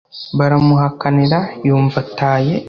baramuhakanira 0.37 1.39
yumva 1.67 1.97
ataye 2.03 2.53